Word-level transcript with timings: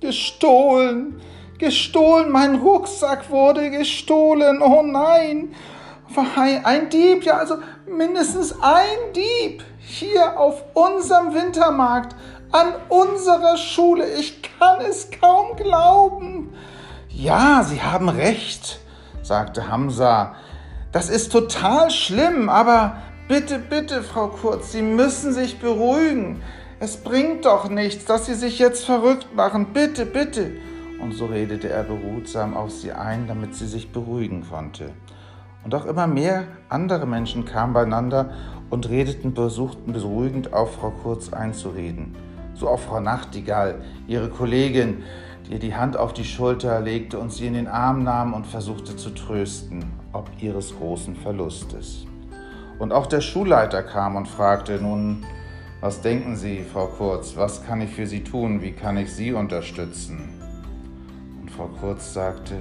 Gestohlen. 0.00 1.20
Gestohlen. 1.58 2.30
Mein 2.30 2.56
Rucksack 2.56 3.30
wurde 3.30 3.70
gestohlen. 3.70 4.62
Oh 4.62 4.82
nein. 4.82 5.54
Ein 6.64 6.88
Dieb, 6.88 7.24
ja, 7.24 7.36
also 7.36 7.56
mindestens 7.86 8.54
ein 8.62 9.12
Dieb. 9.14 9.62
Hier 9.78 10.38
auf 10.38 10.62
unserem 10.74 11.34
Wintermarkt, 11.34 12.16
an 12.50 12.74
unserer 12.88 13.56
Schule. 13.56 14.06
Ich 14.14 14.42
kann 14.58 14.80
es 14.80 15.10
kaum 15.10 15.56
glauben. 15.56 16.54
Ja, 17.08 17.62
Sie 17.64 17.82
haben 17.82 18.08
recht, 18.08 18.80
sagte 19.22 19.68
Hamza. 19.68 20.34
Das 20.92 21.10
ist 21.10 21.30
total 21.30 21.90
schlimm, 21.90 22.48
aber 22.48 22.96
bitte, 23.28 23.58
bitte, 23.58 24.02
Frau 24.02 24.28
Kurz, 24.28 24.72
Sie 24.72 24.82
müssen 24.82 25.32
sich 25.32 25.58
beruhigen. 25.58 26.42
Es 26.80 26.96
bringt 26.96 27.44
doch 27.44 27.68
nichts, 27.68 28.04
dass 28.04 28.26
Sie 28.26 28.34
sich 28.34 28.58
jetzt 28.58 28.84
verrückt 28.84 29.34
machen. 29.34 29.72
Bitte, 29.72 30.06
bitte. 30.06 30.52
Und 31.00 31.12
so 31.12 31.26
redete 31.26 31.68
er 31.68 31.84
behutsam 31.84 32.56
auf 32.56 32.70
sie 32.70 32.92
ein, 32.92 33.28
damit 33.28 33.54
sie 33.54 33.66
sich 33.66 33.92
beruhigen 33.92 34.44
konnte. 34.48 34.90
Und 35.64 35.74
auch 35.74 35.86
immer 35.86 36.06
mehr 36.06 36.44
andere 36.68 37.06
Menschen 37.06 37.44
kamen 37.44 37.72
beieinander 37.72 38.30
und 38.70 38.88
redeten, 38.88 39.34
versuchten 39.34 39.92
beruhigend 39.92 40.52
auf 40.52 40.74
Frau 40.74 40.90
Kurz 40.90 41.32
einzureden. 41.32 42.16
So 42.54 42.68
auch 42.68 42.80
Frau 42.80 43.00
Nachtigall, 43.00 43.80
ihre 44.08 44.28
Kollegin, 44.28 45.04
die 45.46 45.52
ihr 45.52 45.58
die 45.60 45.76
Hand 45.76 45.96
auf 45.96 46.12
die 46.12 46.24
Schulter 46.24 46.80
legte 46.80 47.18
und 47.18 47.32
sie 47.32 47.46
in 47.46 47.54
den 47.54 47.68
Arm 47.68 48.02
nahm 48.02 48.34
und 48.34 48.46
versuchte 48.46 48.96
zu 48.96 49.10
trösten, 49.10 49.84
ob 50.12 50.28
ihres 50.40 50.76
großen 50.76 51.14
Verlustes. 51.14 52.06
Und 52.78 52.92
auch 52.92 53.06
der 53.06 53.20
Schulleiter 53.20 53.82
kam 53.82 54.16
und 54.16 54.26
fragte 54.26 54.80
nun, 54.80 55.24
was 55.80 56.00
denken 56.00 56.36
Sie, 56.36 56.64
Frau 56.72 56.86
Kurz, 56.86 57.36
was 57.36 57.64
kann 57.64 57.80
ich 57.80 57.90
für 57.90 58.06
Sie 58.06 58.24
tun, 58.24 58.62
wie 58.62 58.72
kann 58.72 58.96
ich 58.96 59.12
Sie 59.12 59.32
unterstützen? 59.32 60.28
Und 61.40 61.50
Frau 61.50 61.68
Kurz 61.80 62.12
sagte, 62.12 62.56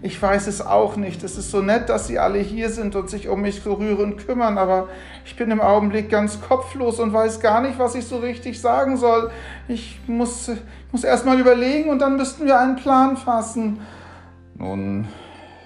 ich 0.00 0.20
weiß 0.20 0.46
es 0.46 0.64
auch 0.64 0.96
nicht. 0.96 1.24
Es 1.24 1.36
ist 1.36 1.50
so 1.50 1.62
nett, 1.62 1.88
dass 1.88 2.06
Sie 2.06 2.18
alle 2.18 2.38
hier 2.38 2.68
sind 2.68 2.94
und 2.94 3.10
sich 3.10 3.28
um 3.28 3.40
mich 3.40 3.62
so 3.62 3.72
rührend 3.72 4.24
kümmern, 4.24 4.56
aber 4.56 4.88
ich 5.24 5.34
bin 5.34 5.50
im 5.50 5.60
Augenblick 5.60 6.10
ganz 6.10 6.40
kopflos 6.40 7.00
und 7.00 7.12
weiß 7.12 7.40
gar 7.40 7.60
nicht, 7.60 7.78
was 7.78 7.96
ich 7.96 8.06
so 8.06 8.18
richtig 8.18 8.60
sagen 8.60 8.96
soll. 8.96 9.30
Ich 9.66 9.98
muss, 10.06 10.50
muss 10.92 11.02
erst 11.02 11.26
mal 11.26 11.40
überlegen 11.40 11.90
und 11.90 11.98
dann 11.98 12.16
müssten 12.16 12.46
wir 12.46 12.60
einen 12.60 12.76
Plan 12.76 13.16
fassen. 13.16 13.80
Nun, 14.56 15.08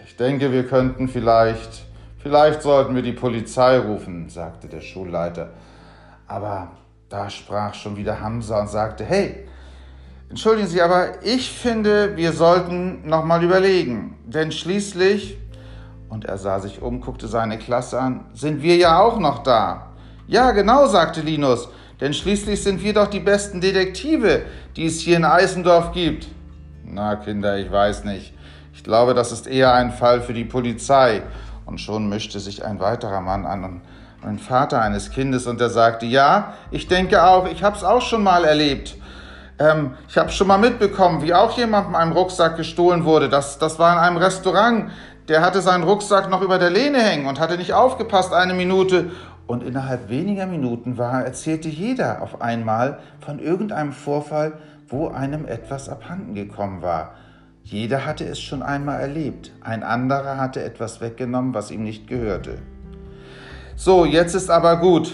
ich 0.06 0.16
denke, 0.16 0.52
wir 0.52 0.66
könnten 0.66 1.08
vielleicht, 1.08 1.84
vielleicht 2.22 2.62
sollten 2.62 2.94
wir 2.94 3.02
die 3.02 3.12
Polizei 3.12 3.78
rufen, 3.78 4.30
sagte 4.30 4.68
der 4.68 4.80
Schulleiter. 4.80 5.50
Aber 6.28 6.68
da 7.08 7.28
sprach 7.28 7.74
schon 7.74 7.96
wieder 7.96 8.20
Hamza 8.20 8.60
und 8.60 8.68
sagte, 8.68 9.04
hey, 9.04 9.48
Entschuldigen 10.30 10.68
Sie, 10.68 10.82
aber 10.82 11.22
ich 11.24 11.50
finde, 11.50 12.18
wir 12.18 12.32
sollten 12.32 13.08
nochmal 13.08 13.42
überlegen. 13.42 14.18
Denn 14.26 14.52
schließlich, 14.52 15.38
und 16.10 16.26
er 16.26 16.36
sah 16.36 16.58
sich 16.58 16.82
um, 16.82 17.00
guckte 17.00 17.28
seine 17.28 17.56
Klasse 17.56 17.98
an, 17.98 18.26
sind 18.34 18.60
wir 18.60 18.76
ja 18.76 19.00
auch 19.00 19.18
noch 19.18 19.42
da. 19.42 19.92
Ja, 20.26 20.50
genau, 20.50 20.86
sagte 20.86 21.22
Linus, 21.22 21.70
denn 21.98 22.12
schließlich 22.12 22.62
sind 22.62 22.82
wir 22.82 22.92
doch 22.92 23.06
die 23.06 23.20
besten 23.20 23.62
Detektive, 23.62 24.42
die 24.76 24.84
es 24.84 25.00
hier 25.00 25.16
in 25.16 25.24
Eisendorf 25.24 25.92
gibt. 25.92 26.28
Na, 26.84 27.16
Kinder, 27.16 27.56
ich 27.58 27.72
weiß 27.72 28.04
nicht. 28.04 28.34
Ich 28.74 28.84
glaube, 28.84 29.14
das 29.14 29.32
ist 29.32 29.46
eher 29.46 29.72
ein 29.72 29.92
Fall 29.92 30.20
für 30.20 30.34
die 30.34 30.44
Polizei. 30.44 31.22
Und 31.64 31.80
schon 31.80 32.06
mischte 32.10 32.38
sich 32.38 32.66
ein 32.66 32.80
weiterer 32.80 33.22
Mann 33.22 33.46
an, 33.46 33.80
ein 34.22 34.38
Vater 34.38 34.80
eines 34.83 35.11
Kindes, 35.11 35.47
und 35.47 35.61
er 35.61 35.70
sagte, 35.70 36.06
ja, 36.06 36.55
ich 36.70 36.88
denke 36.88 37.22
auch, 37.22 37.47
ich 37.48 37.62
habe 37.62 37.77
es 37.77 37.84
auch 37.84 38.02
schon 38.02 38.22
mal 38.22 38.44
erlebt. 38.44 38.97
Ähm, 39.58 39.94
ich 40.08 40.16
habe 40.19 40.30
schon 40.30 40.47
mal 40.47 40.58
mitbekommen, 40.58 41.22
wie 41.22 41.34
auch 41.34 41.56
jemand 41.56 41.88
mit 41.88 41.97
einem 41.97 42.12
Rucksack 42.12 42.56
gestohlen 42.56 43.05
wurde. 43.05 43.29
Das, 43.29 43.58
das 43.58 43.79
war 43.79 43.92
in 43.92 43.98
einem 43.98 44.17
Restaurant. 44.17 44.90
Der 45.29 45.42
hatte 45.42 45.61
seinen 45.61 45.84
Rucksack 45.84 46.30
noch 46.30 46.42
über 46.42 46.58
der 46.58 46.70
Lehne 46.70 46.98
hängen 47.01 47.27
und 47.27 47.39
hatte 47.39 47.58
nicht 47.58 47.74
aufgepasst 47.74 48.33
eine 48.33 48.55
Minute. 48.55 49.11
Und 49.46 49.62
innerhalb 49.62 50.08
weniger 50.11 50.46
Minuten 50.46 50.98
war, 50.98 51.24
erzählte 51.24 51.68
jeder 51.68 52.23
auf 52.23 52.40
einmal 52.40 52.98
von 53.20 53.39
irgendeinem 53.39 53.92
Vorfall, 53.92 54.55
wo 54.89 55.08
einem 55.08 55.46
etwas 55.46 55.89
abhanden 55.89 56.35
gekommen 56.35 56.83
war. 56.83 57.14
Jeder 57.62 58.06
hatte 58.06 58.24
es 58.24 58.40
schon 58.40 58.62
einmal 58.62 59.00
erlebt. 59.00 59.52
Ein 59.61 59.83
anderer 59.83 60.39
hatte 60.39 60.62
etwas 60.62 61.00
weggenommen, 61.00 61.52
was 61.52 61.70
ihm 61.70 61.83
nicht 61.83 62.06
gehörte. 62.06 62.58
So, 63.80 64.05
jetzt 64.05 64.34
ist 64.34 64.50
aber 64.50 64.78
gut. 64.78 65.12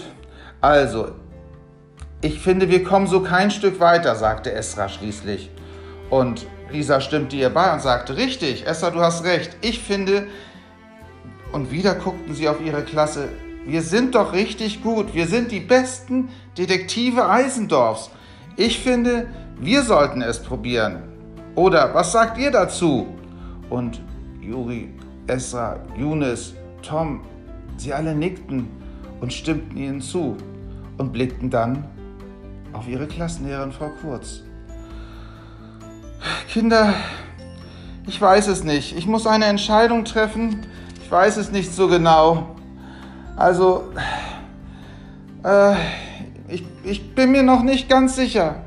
Also, 0.59 1.09
ich 2.23 2.39
finde, 2.39 2.67
wir 2.67 2.83
kommen 2.83 3.05
so 3.05 3.21
kein 3.21 3.51
Stück 3.51 3.79
weiter, 3.79 4.15
sagte 4.15 4.51
Esra 4.51 4.89
schließlich. 4.89 5.51
Und 6.09 6.47
Lisa 6.71 6.99
stimmte 6.99 7.35
ihr 7.35 7.51
bei 7.51 7.71
und 7.71 7.83
sagte, 7.83 8.17
richtig, 8.17 8.65
Esra, 8.65 8.89
du 8.89 9.01
hast 9.01 9.23
recht. 9.23 9.55
Ich 9.61 9.83
finde, 9.83 10.25
und 11.51 11.69
wieder 11.69 11.93
guckten 11.93 12.33
sie 12.33 12.49
auf 12.49 12.59
ihre 12.59 12.81
Klasse, 12.81 13.29
wir 13.67 13.83
sind 13.83 14.15
doch 14.15 14.33
richtig 14.33 14.81
gut. 14.81 15.13
Wir 15.13 15.27
sind 15.27 15.51
die 15.51 15.59
besten 15.59 16.29
Detektive 16.57 17.29
Eisendorfs. 17.29 18.09
Ich 18.57 18.79
finde, 18.79 19.27
wir 19.59 19.83
sollten 19.83 20.23
es 20.23 20.41
probieren. 20.41 21.03
Oder 21.53 21.93
was 21.93 22.11
sagt 22.11 22.39
ihr 22.39 22.49
dazu? 22.49 23.05
Und 23.69 24.01
Juri, 24.41 24.89
Esra, 25.27 25.77
Younes, 25.95 26.55
Tom, 26.81 27.21
sie 27.77 27.93
alle 27.93 28.15
nickten 28.15 28.67
und 29.21 29.33
stimmten 29.33 29.77
ihnen 29.77 30.01
zu 30.01 30.35
und 30.97 31.13
blickten 31.13 31.49
dann 31.49 31.85
auf 32.73 32.87
ihre 32.87 33.07
Klassenlehrerin 33.07 33.71
Frau 33.71 33.89
Kurz. 34.01 34.41
Kinder, 36.49 36.93
ich 38.07 38.19
weiß 38.19 38.47
es 38.47 38.63
nicht. 38.63 38.97
Ich 38.97 39.07
muss 39.07 39.27
eine 39.27 39.45
Entscheidung 39.45 40.05
treffen. 40.05 40.65
Ich 41.01 41.11
weiß 41.11 41.37
es 41.37 41.51
nicht 41.51 41.73
so 41.73 41.87
genau. 41.87 42.55
Also, 43.35 43.91
äh, 45.43 45.75
ich, 46.47 46.63
ich 46.83 47.15
bin 47.15 47.31
mir 47.31 47.43
noch 47.43 47.63
nicht 47.63 47.89
ganz 47.89 48.15
sicher. 48.15 48.64